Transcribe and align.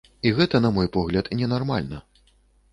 І 0.27 0.29
гэта, 0.37 0.61
на 0.65 0.71
мой 0.77 0.89
погляд, 0.97 1.31
ненармальна. 1.43 2.03